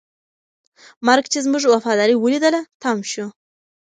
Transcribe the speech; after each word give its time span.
مرګ 1.07 1.25
چې 1.31 1.39
زموږ 1.45 1.63
وفاداري 1.67 2.15
ولیدله، 2.17 2.61
تم 2.81 2.97
شو. 3.11 3.25